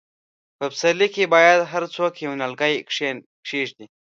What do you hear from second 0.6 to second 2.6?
پسرلي کې باید هر څوک یو، یو